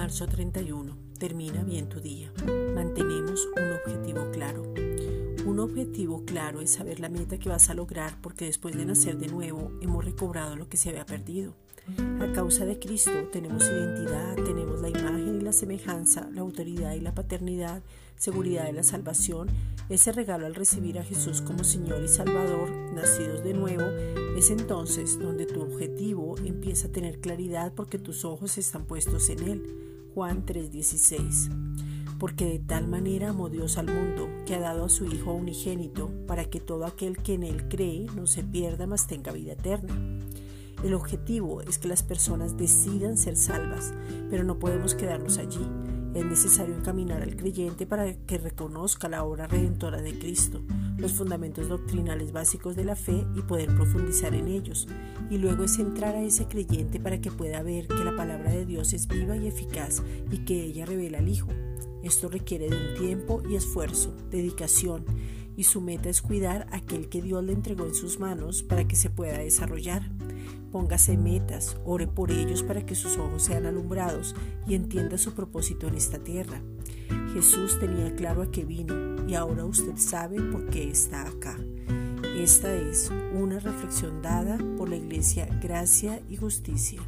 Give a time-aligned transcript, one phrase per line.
[0.00, 0.96] Verso 31.
[1.18, 2.32] Termina bien tu día.
[2.72, 4.27] Mantenemos un objetivo
[5.68, 9.28] objetivo claro es saber la meta que vas a lograr porque después de nacer de
[9.28, 11.54] nuevo hemos recobrado lo que se había perdido.
[12.20, 17.00] A causa de Cristo tenemos identidad, tenemos la imagen y la semejanza, la autoridad y
[17.00, 17.82] la paternidad,
[18.16, 19.48] seguridad de la salvación.
[19.88, 23.84] Ese regalo al recibir a Jesús como Señor y Salvador, nacidos de nuevo,
[24.36, 29.48] es entonces donde tu objetivo empieza a tener claridad porque tus ojos están puestos en
[29.48, 30.10] Él.
[30.14, 31.50] Juan 3:16
[32.18, 36.10] porque de tal manera amó Dios al mundo, que ha dado a su Hijo unigénito,
[36.26, 39.94] para que todo aquel que en Él cree no se pierda, mas tenga vida eterna.
[40.82, 43.92] El objetivo es que las personas decidan ser salvas,
[44.30, 45.66] pero no podemos quedarnos allí.
[46.14, 50.62] Es necesario encaminar al creyente para que reconozca la obra redentora de Cristo,
[50.96, 54.88] los fundamentos doctrinales básicos de la fe y poder profundizar en ellos.
[55.30, 58.64] Y luego es entrar a ese creyente para que pueda ver que la palabra de
[58.64, 61.48] Dios es viva y eficaz y que ella revela al Hijo.
[62.02, 65.04] Esto requiere de un tiempo y esfuerzo, dedicación,
[65.56, 68.94] y su meta es cuidar aquel que Dios le entregó en sus manos para que
[68.94, 70.08] se pueda desarrollar.
[70.70, 75.88] Póngase metas, ore por ellos para que sus ojos sean alumbrados y entienda su propósito
[75.88, 76.62] en esta tierra.
[77.32, 81.58] Jesús tenía claro a qué vino y ahora usted sabe por qué está acá.
[82.36, 87.00] Esta es una reflexión dada por la Iglesia Gracia y Justicia.